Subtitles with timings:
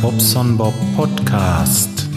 [0.00, 2.08] Bobson Bob Podcast.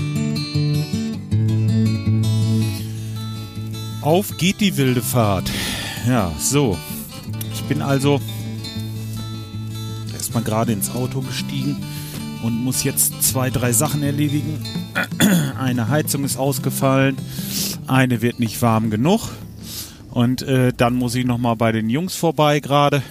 [4.01, 5.51] Auf geht die wilde Fahrt.
[6.07, 6.77] Ja, so.
[7.53, 8.21] Ich bin also
[10.13, 11.83] erstmal gerade ins Auto gestiegen
[12.43, 14.63] und muss jetzt zwei, drei Sachen erledigen.
[15.59, 17.17] Eine Heizung ist ausgefallen,
[17.87, 19.29] eine wird nicht warm genug.
[20.11, 23.03] Und äh, dann muss ich nochmal bei den Jungs vorbei gerade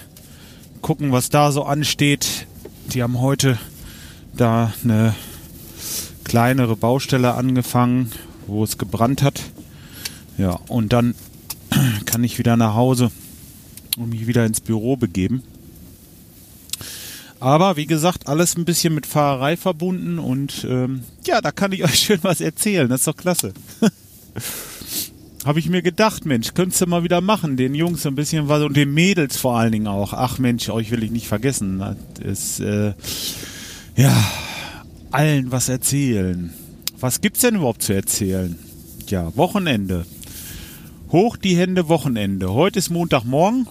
[0.81, 2.47] gucken, was da so ansteht.
[2.93, 3.57] Die haben heute
[4.37, 5.15] da eine
[6.23, 8.11] kleinere Baustelle angefangen,
[8.47, 9.41] wo es gebrannt hat.
[10.37, 11.15] Ja, und dann
[12.05, 13.11] kann ich wieder nach Hause
[13.97, 15.43] und mich wieder ins Büro begeben.
[17.39, 21.83] Aber wie gesagt, alles ein bisschen mit Fahrerei verbunden und ähm, ja, da kann ich
[21.85, 22.89] euch schön was erzählen.
[22.89, 23.53] Das ist doch klasse.
[25.45, 28.63] Habe ich mir gedacht, Mensch, könntest du mal wieder machen, den Jungs ein bisschen was
[28.63, 30.13] und den Mädels vor allen Dingen auch.
[30.13, 31.79] Ach Mensch, euch will ich nicht vergessen.
[31.79, 32.93] Das ist, äh,
[33.97, 34.15] ja,
[35.11, 36.53] allen was erzählen.
[36.99, 38.57] Was gibt's denn überhaupt zu erzählen?
[39.07, 40.05] Ja, Wochenende.
[41.11, 42.53] Hoch die Hände, Wochenende.
[42.53, 43.67] Heute ist Montagmorgen.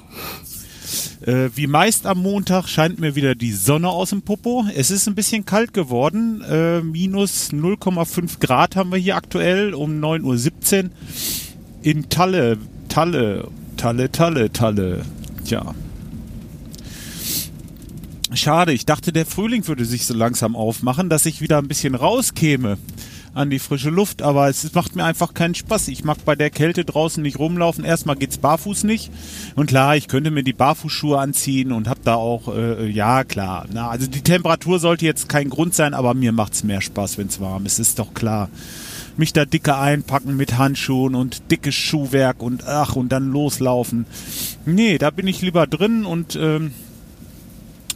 [1.24, 4.64] Äh, wie meist am Montag scheint mir wieder die Sonne aus dem Popo.
[4.74, 6.42] Es ist ein bisschen kalt geworden.
[6.42, 10.90] Äh, minus 0,5 Grad haben wir hier aktuell um 9.17 Uhr.
[11.82, 15.04] In Talle, Talle, Talle, Talle, Talle.
[15.44, 15.74] Tja.
[18.36, 21.94] Schade, ich dachte, der Frühling würde sich so langsam aufmachen, dass ich wieder ein bisschen
[21.94, 22.78] rauskäme
[23.36, 25.88] an die frische Luft, aber es macht mir einfach keinen Spaß.
[25.88, 27.84] Ich mag bei der Kälte draußen nicht rumlaufen.
[27.84, 29.10] Erstmal geht's barfuß nicht.
[29.56, 33.66] Und klar, ich könnte mir die Barfußschuhe anziehen und hab da auch, äh, ja klar.
[33.72, 37.38] Na, also die Temperatur sollte jetzt kein Grund sein, aber mir macht's mehr Spaß, wenn's
[37.38, 37.78] warm ist.
[37.78, 38.48] Ist doch klar.
[39.18, 44.06] Mich da dicke einpacken mit Handschuhen und dickes Schuhwerk und ach und dann loslaufen.
[44.64, 46.72] Nee, da bin ich lieber drin und ähm,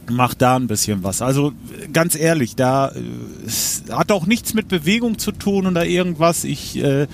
[0.09, 1.21] mach da ein bisschen was.
[1.21, 1.53] Also
[1.93, 6.43] ganz ehrlich, da äh, hat auch nichts mit Bewegung zu tun oder irgendwas.
[6.43, 7.07] Ich, äh,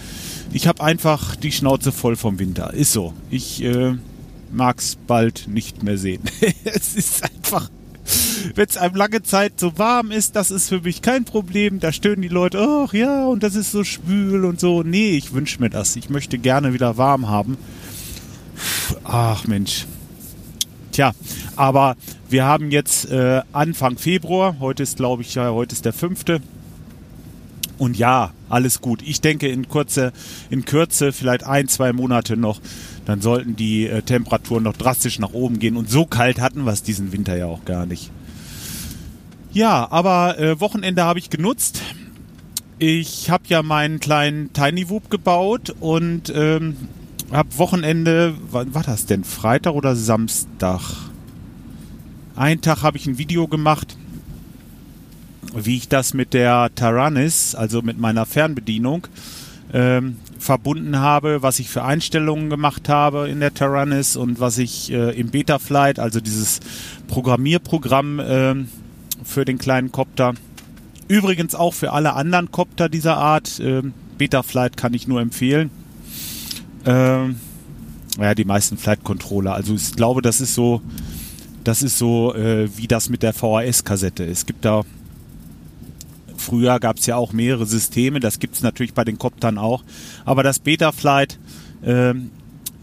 [0.51, 2.73] ich habe einfach die Schnauze voll vom Winter.
[2.73, 3.13] Ist so.
[3.29, 3.95] Ich äh,
[4.51, 6.23] mag's bald nicht mehr sehen.
[6.63, 7.69] es ist einfach.
[8.55, 11.79] Wenn es einem lange Zeit so warm ist, das ist für mich kein Problem.
[11.79, 14.83] Da stöhnen die Leute, ach ja, und das ist so schwül und so.
[14.83, 15.95] Nee, ich wünsche mir das.
[15.97, 17.57] Ich möchte gerne wieder warm haben.
[19.03, 19.85] Ach Mensch,
[20.97, 21.13] Tja,
[21.56, 21.96] aber
[22.28, 24.56] wir haben jetzt äh, Anfang Februar.
[24.59, 26.41] Heute ist, glaube ich, ja, heute ist der fünfte.
[27.78, 29.03] Und ja, alles gut.
[29.03, 30.12] Ich denke, in Kürze,
[30.50, 32.59] in Kürze, vielleicht ein, zwei Monate noch,
[33.06, 35.78] dann sollten die äh, Temperaturen noch drastisch nach oben gehen.
[35.78, 38.09] Und so kalt hatten wir es diesen Winter ja auch gar nicht.
[39.53, 41.84] Ja, aber äh, Wochenende habe ich genutzt.
[42.79, 46.75] Ich habe ja meinen kleinen Tiny Whoop gebaut und ähm,
[47.31, 49.23] hab Wochenende, wann war das denn?
[49.23, 50.81] Freitag oder Samstag?
[52.35, 53.97] Einen Tag habe ich ein Video gemacht,
[55.53, 59.07] wie ich das mit der Taranis, also mit meiner Fernbedienung,
[59.73, 64.91] ähm, verbunden habe, was ich für Einstellungen gemacht habe in der Taranis und was ich
[64.91, 66.61] äh, im Betaflight, also dieses
[67.07, 68.55] Programmierprogramm äh,
[69.23, 70.35] für den kleinen Copter,
[71.09, 73.81] übrigens auch für alle anderen Copter dieser Art, äh,
[74.17, 75.69] Betaflight kann ich nur empfehlen
[76.87, 77.35] ähm,
[78.19, 79.53] ja, die meisten Flight Controller.
[79.53, 80.81] Also ich glaube, das ist so,
[81.63, 84.25] das ist so, äh, wie das mit der VHS-Kassette.
[84.25, 84.83] Es gibt da,
[86.35, 89.83] früher gab es ja auch mehrere Systeme, das gibt es natürlich bei den Coptern auch.
[90.25, 91.37] Aber das Betaflight
[91.83, 92.13] äh,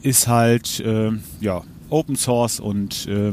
[0.02, 1.10] ist halt, äh,
[1.40, 3.32] ja, Open Source und äh,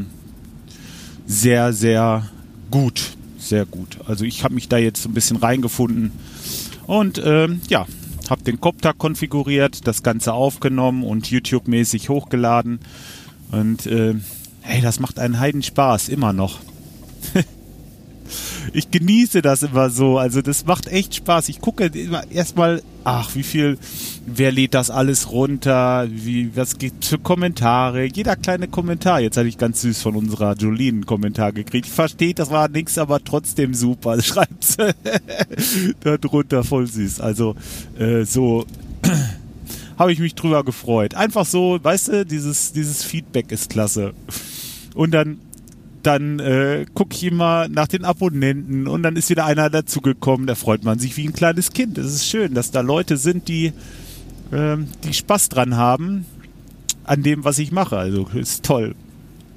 [1.25, 2.27] sehr, sehr
[2.69, 3.17] gut.
[3.37, 3.97] Sehr gut.
[4.05, 6.11] Also ich habe mich da jetzt ein bisschen reingefunden.
[6.85, 7.87] Und ähm, ja,
[8.31, 12.79] habe den Copter konfiguriert, das Ganze aufgenommen und YouTube-mäßig hochgeladen.
[13.51, 14.15] Und äh,
[14.61, 16.59] hey, das macht einen Heidenspaß, immer noch.
[18.73, 20.17] Ich genieße das immer so.
[20.17, 21.49] Also das macht echt Spaß.
[21.49, 23.77] Ich gucke immer erstmal, ach, wie viel,
[24.25, 29.19] wer lädt das alles runter, wie, was gibt für Kommentare, jeder kleine Kommentar.
[29.21, 31.87] Jetzt hatte ich ganz süß von unserer Jolene einen Kommentar gekriegt.
[31.87, 34.21] Ich verstehe, das war nichts, aber trotzdem super.
[34.21, 34.93] Schreibt sie
[36.01, 37.21] da drunter, voll süß.
[37.21, 37.55] Also
[37.97, 38.65] äh, so
[39.97, 41.15] habe ich mich drüber gefreut.
[41.15, 44.13] Einfach so, weißt du, dieses, dieses Feedback ist klasse.
[44.93, 45.39] Und dann
[46.03, 50.47] dann äh, gucke ich immer nach den Abonnenten und dann ist wieder einer dazugekommen.
[50.47, 51.97] Da freut man sich wie ein kleines Kind.
[51.97, 53.73] Es ist schön, dass da Leute sind, die,
[54.51, 56.25] äh, die Spaß dran haben
[57.03, 57.97] an dem, was ich mache.
[57.97, 58.95] Also ist toll.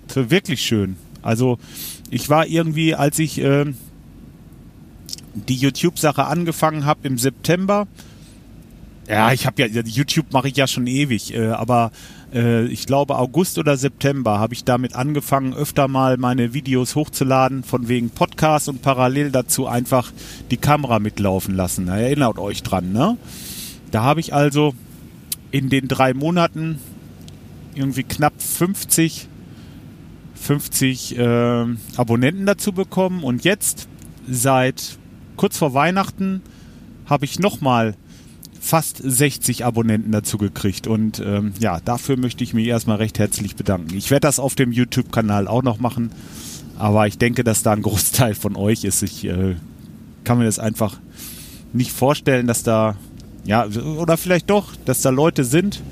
[0.08, 0.96] Ist wirklich schön.
[1.22, 1.58] Also
[2.10, 3.66] ich war irgendwie, als ich äh,
[5.34, 7.86] die YouTube-Sache angefangen habe im September,
[9.08, 11.92] Ja, ich habe ja, YouTube mache ich ja schon ewig, äh, aber
[12.32, 17.64] äh, ich glaube August oder September habe ich damit angefangen, öfter mal meine Videos hochzuladen,
[17.64, 20.10] von wegen Podcast und parallel dazu einfach
[20.50, 21.88] die Kamera mitlaufen lassen.
[21.88, 23.18] Erinnert euch dran, ne?
[23.90, 24.74] Da habe ich also
[25.50, 26.78] in den drei Monaten
[27.74, 29.28] irgendwie knapp 50,
[30.34, 31.66] 50 äh,
[31.96, 33.86] Abonnenten dazu bekommen und jetzt
[34.26, 34.98] seit
[35.36, 36.42] kurz vor Weihnachten
[37.06, 37.94] habe ich nochmal
[38.64, 40.86] fast 60 Abonnenten dazu gekriegt.
[40.86, 43.94] Und ähm, ja, dafür möchte ich mich erstmal recht herzlich bedanken.
[43.94, 46.10] Ich werde das auf dem YouTube-Kanal auch noch machen,
[46.78, 49.02] aber ich denke, dass da ein Großteil von euch ist.
[49.02, 49.56] Ich äh,
[50.24, 50.98] kann mir das einfach
[51.74, 52.96] nicht vorstellen, dass da,
[53.44, 55.82] ja, oder vielleicht doch, dass da Leute sind,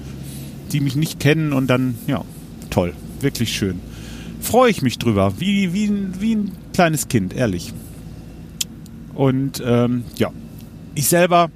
[0.72, 2.24] die mich nicht kennen und dann, ja,
[2.70, 3.80] toll, wirklich schön.
[4.40, 5.90] Freue ich mich drüber, wie, wie,
[6.20, 7.74] wie ein kleines Kind, ehrlich.
[9.14, 10.30] Und ähm, ja,
[10.94, 11.50] ich selber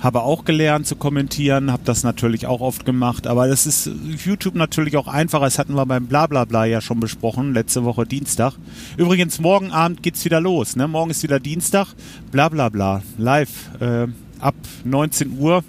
[0.00, 3.90] habe auch gelernt zu kommentieren, habe das natürlich auch oft gemacht, aber das ist
[4.24, 5.44] YouTube natürlich auch einfacher.
[5.44, 8.54] Das hatten wir beim Blablabla ja schon besprochen, letzte Woche Dienstag.
[8.96, 10.76] Übrigens, morgen Abend geht's wieder los.
[10.76, 10.86] Ne?
[10.86, 11.88] Morgen ist wieder Dienstag.
[12.30, 13.50] Blablabla, live.
[13.80, 14.06] Äh,
[14.40, 14.54] ab
[14.84, 15.64] 19 Uhr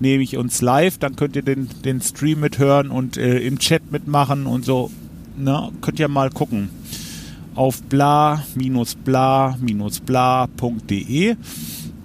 [0.00, 3.90] nehme ich uns live, dann könnt ihr den, den Stream mithören und äh, im Chat
[3.90, 4.90] mitmachen und so.
[5.38, 5.70] Ne?
[5.80, 6.68] Könnt ihr mal gucken.
[7.54, 8.76] Auf bla-bla-bla.de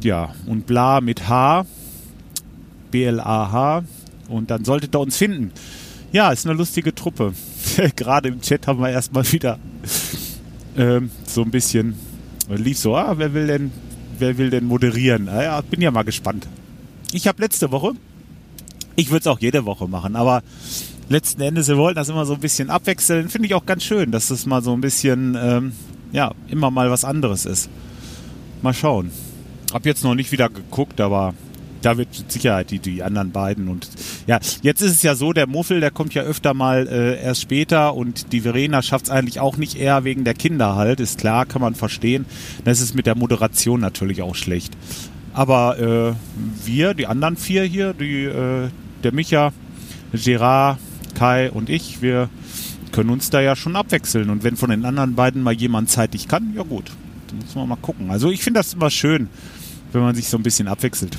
[0.03, 1.65] ja, und bla mit H,
[2.91, 3.83] B-L-A-H.
[4.27, 5.51] Und dann solltet ihr uns finden.
[6.11, 7.33] Ja, ist eine lustige Truppe.
[7.95, 9.59] Gerade im Chat haben wir erstmal wieder
[10.77, 11.95] ähm, so ein bisschen,
[12.49, 13.71] lief so, ah, wer will denn,
[14.19, 15.29] wer will denn moderieren?
[15.29, 16.47] Ah, ja, bin ja mal gespannt.
[17.11, 17.93] Ich habe letzte Woche,
[18.95, 20.43] ich würde es auch jede Woche machen, aber
[21.09, 23.29] letzten Endes, wir wollten das immer so ein bisschen abwechseln.
[23.29, 25.73] Finde ich auch ganz schön, dass das mal so ein bisschen, ähm,
[26.13, 27.69] ja, immer mal was anderes ist.
[28.61, 29.11] Mal schauen.
[29.73, 31.33] Hab jetzt noch nicht wieder geguckt, aber
[31.81, 33.87] da wird mit Sicherheit die, die anderen beiden und
[34.27, 37.41] ja, jetzt ist es ja so, der Muffel, der kommt ja öfter mal äh, erst
[37.41, 41.19] später und die Verena schafft es eigentlich auch nicht eher wegen der Kinder halt, ist
[41.19, 42.25] klar, kann man verstehen.
[42.65, 44.73] Das ist mit der Moderation natürlich auch schlecht.
[45.33, 46.13] Aber äh,
[46.65, 48.69] wir, die anderen vier hier, die, äh,
[49.03, 49.53] der Micha,
[50.13, 50.77] Gerard,
[51.15, 52.29] Kai und ich, wir
[52.91, 54.29] können uns da ja schon abwechseln.
[54.29, 56.91] Und wenn von den anderen beiden mal jemand zeitig kann, ja gut,
[57.27, 58.11] dann muss man mal gucken.
[58.11, 59.29] Also ich finde das immer schön,
[59.91, 61.17] wenn man sich so ein bisschen abwechselt.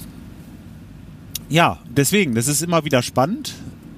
[1.49, 3.55] Ja, deswegen, das ist immer wieder spannend,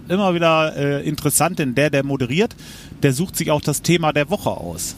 [0.09, 2.57] immer wieder äh, interessant, denn der, der moderiert,
[3.03, 4.97] der sucht sich auch das Thema der Woche aus.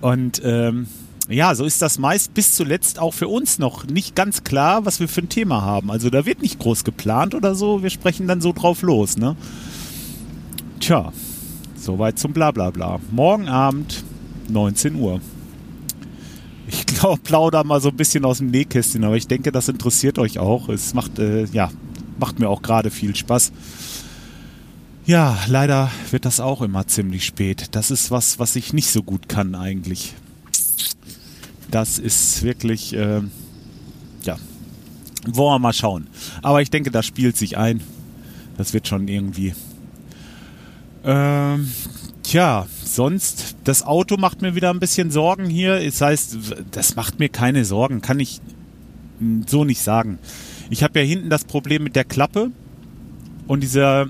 [0.00, 0.88] Und ähm,
[1.28, 5.00] ja, so ist das meist bis zuletzt auch für uns noch nicht ganz klar, was
[5.00, 5.90] wir für ein Thema haben.
[5.90, 9.36] Also da wird nicht groß geplant oder so, wir sprechen dann so drauf los, ne?
[10.80, 11.12] Tja,
[11.76, 13.00] soweit zum Blablabla.
[13.10, 14.04] Morgen Abend,
[14.48, 15.20] 19 Uhr
[16.68, 20.18] ich glaube, plauder mal so ein bisschen aus dem Nähkästchen, aber ich denke, das interessiert
[20.18, 20.68] euch auch.
[20.68, 21.70] Es macht, äh, ja,
[22.18, 23.52] macht mir auch gerade viel Spaß.
[25.06, 27.68] Ja, leider wird das auch immer ziemlich spät.
[27.72, 30.14] Das ist was, was ich nicht so gut kann eigentlich.
[31.70, 33.22] Das ist wirklich, äh,
[34.24, 34.36] ja,
[35.26, 36.08] wollen wir mal schauen.
[36.42, 37.80] Aber ich denke, das spielt sich ein.
[38.56, 39.54] Das wird schon irgendwie.
[41.04, 41.70] Ähm,
[42.26, 42.66] Tja,
[42.96, 45.84] sonst, das Auto macht mir wieder ein bisschen Sorgen hier.
[45.84, 46.38] Das heißt,
[46.72, 48.40] das macht mir keine Sorgen, kann ich
[49.46, 50.18] so nicht sagen.
[50.70, 52.50] Ich habe ja hinten das Problem mit der Klappe
[53.46, 54.08] und dieser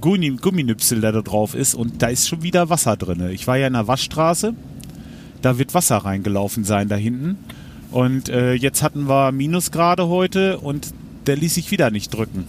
[0.00, 3.30] Gummi, Gumminüpsel, der da drauf ist und da ist schon wieder Wasser drin.
[3.30, 4.54] Ich war ja in der Waschstraße,
[5.42, 7.36] da wird Wasser reingelaufen sein da hinten.
[7.90, 10.92] Und äh, jetzt hatten wir Minusgrade heute und
[11.26, 12.44] der ließ sich wieder nicht drücken.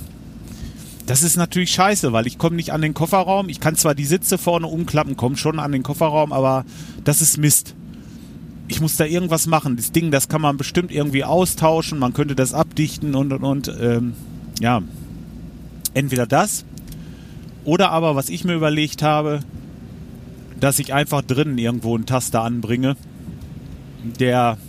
[1.10, 3.50] Das ist natürlich scheiße, weil ich komme nicht an den Kofferraum.
[3.50, 6.66] Ich kann zwar die Sitze vorne umklappen, komme schon an den Kofferraum, aber
[7.04, 7.74] das ist Mist.
[8.68, 9.76] Ich muss da irgendwas machen.
[9.76, 11.98] Das Ding, das kann man bestimmt irgendwie austauschen.
[11.98, 13.76] Man könnte das abdichten und und und.
[13.82, 14.14] Ähm,
[14.60, 14.84] ja,
[15.96, 16.64] entweder das
[17.66, 19.40] oder aber, was ich mir überlegt habe,
[20.60, 22.96] dass ich einfach drinnen irgendwo einen Taster anbringe,
[24.04, 24.60] der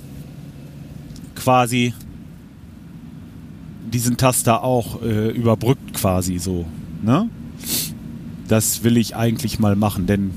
[1.34, 1.92] quasi
[3.92, 6.66] diesen Taster auch äh, überbrückt quasi so.
[7.02, 7.28] Ne?
[8.48, 10.32] Das will ich eigentlich mal machen, denn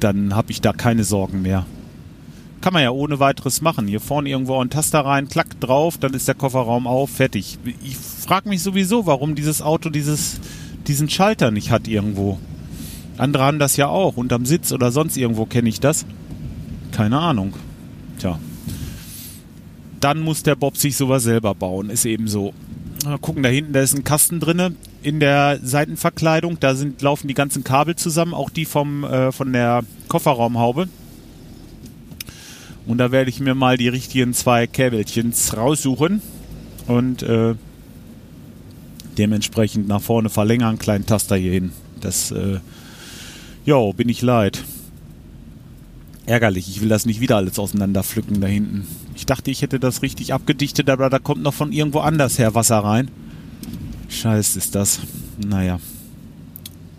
[0.00, 1.66] dann habe ich da keine Sorgen mehr.
[2.60, 3.88] Kann man ja ohne weiteres machen.
[3.88, 7.58] Hier vorne irgendwo ein Taster rein, klack drauf, dann ist der Kofferraum auf, fertig.
[7.82, 10.40] Ich frage mich sowieso, warum dieses Auto dieses,
[10.86, 12.38] diesen Schalter nicht hat irgendwo.
[13.18, 16.06] Andere haben das ja auch, unterm Sitz oder sonst irgendwo kenne ich das.
[16.92, 17.54] Keine Ahnung.
[18.18, 18.38] Tja
[20.02, 21.88] dann muss der Bob sich sowas selber bauen.
[21.88, 22.52] Ist eben so.
[23.20, 26.58] Gucken, da hinten, da ist ein Kasten drinne in der Seitenverkleidung.
[26.60, 30.88] Da sind, laufen die ganzen Kabel zusammen, auch die vom, äh, von der Kofferraumhaube.
[32.86, 36.20] Und da werde ich mir mal die richtigen zwei Käbelchens raussuchen
[36.86, 37.54] und äh,
[39.18, 41.72] dementsprechend nach vorne verlängern, kleinen Taster hier hin.
[42.00, 42.58] Das, äh,
[43.64, 44.64] jo, bin ich leid.
[46.24, 48.86] Ärgerlich, ich will das nicht wieder alles auseinanderpflücken da hinten.
[49.16, 52.54] Ich dachte, ich hätte das richtig abgedichtet, aber da kommt noch von irgendwo anders her
[52.54, 53.10] Wasser rein.
[54.08, 55.00] Scheiß ist das.
[55.44, 55.80] Naja.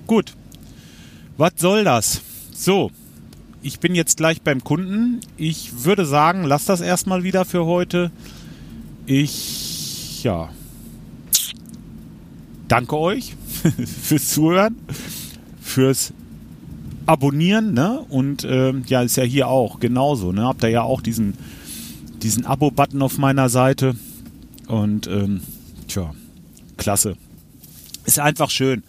[0.08, 0.34] Gut.
[1.38, 2.22] Was soll das?
[2.53, 2.92] So.
[3.62, 5.22] Ich bin jetzt gleich beim Kunden.
[5.38, 8.12] Ich würde sagen, lass das erstmal wieder für heute.
[9.06, 10.50] Ich, ja.
[12.68, 13.36] Danke euch
[14.03, 14.75] fürs Zuhören,
[15.62, 16.12] fürs
[17.05, 18.00] Abonnieren, ne?
[18.10, 20.43] Und ähm, ja, ist ja hier auch genauso, ne?
[20.45, 21.33] Habt ihr ja auch diesen,
[22.22, 23.95] diesen Abo-Button auf meiner Seite.
[24.67, 25.41] Und ähm,
[25.88, 26.13] tja,
[26.77, 27.15] klasse.
[28.05, 28.83] Ist einfach schön.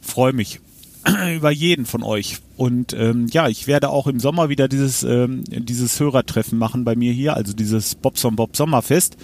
[0.00, 0.60] Freue mich
[1.36, 2.38] über jeden von euch.
[2.56, 6.96] Und ähm, ja, ich werde auch im Sommer wieder dieses, ähm, dieses Hörertreffen machen bei
[6.96, 9.16] mir hier, also dieses Bobson Bob Sommerfest.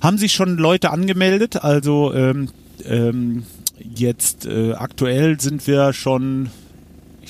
[0.00, 2.48] Haben sich schon Leute angemeldet, also ähm,
[2.84, 3.44] ähm,
[3.78, 6.50] jetzt äh, aktuell sind wir schon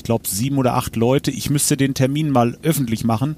[0.01, 1.31] ich glaube, sieben oder acht Leute.
[1.31, 3.37] Ich müsste den Termin mal öffentlich machen.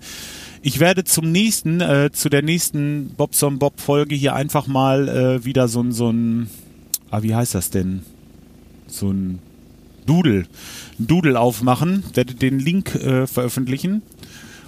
[0.62, 5.44] Ich werde zum nächsten, äh, zu der nächsten Bobson Bob Folge hier einfach mal äh,
[5.44, 6.48] wieder so ein, so ein,
[7.10, 8.02] ah, wie heißt das denn?
[8.86, 9.40] So ein
[10.06, 10.46] Doodle,
[11.00, 14.02] ein Doodle aufmachen, werde den Link äh, veröffentlichen.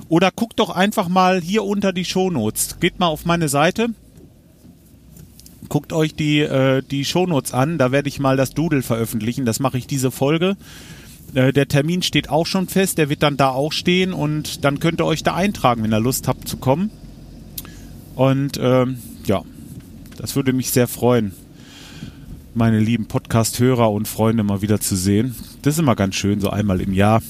[0.09, 2.81] Oder guckt doch einfach mal hier unter die Shownotes.
[2.81, 3.91] Geht mal auf meine Seite.
[5.69, 7.79] Guckt euch die, äh, die Shownotes an.
[7.79, 9.45] Da werde ich mal das Doodle veröffentlichen.
[9.45, 10.57] Das mache ich diese Folge.
[11.35, 14.79] Äh, der Termin steht auch schon fest, der wird dann da auch stehen und dann
[14.79, 16.91] könnt ihr euch da eintragen, wenn ihr Lust habt zu kommen.
[18.15, 19.43] Und ähm, ja,
[20.17, 21.33] das würde mich sehr freuen,
[22.55, 25.35] meine lieben Podcast-Hörer und Freunde mal wieder zu sehen.
[25.63, 27.21] Das ist immer ganz schön, so einmal im Jahr.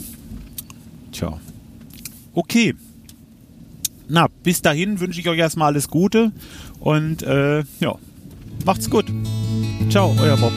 [1.13, 1.41] Tja.
[2.35, 2.75] Okay.
[4.07, 6.33] Na, bis dahin wünsche ich euch erstmal alles Gute
[6.79, 7.95] und äh, ja,
[8.67, 9.07] macht's gut.
[9.89, 10.53] Ciao, euer Bob.